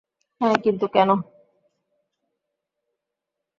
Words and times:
হ্যাঁ, 0.41 0.55
কিন্তু 0.63 0.85
কেন? 0.87 1.09